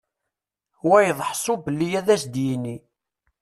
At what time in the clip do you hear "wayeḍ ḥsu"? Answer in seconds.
0.87-1.53